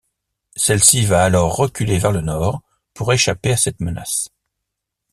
[0.55, 2.63] Celle-ci va alors reculer vers le nord
[2.95, 4.29] pour échapper à cette menace.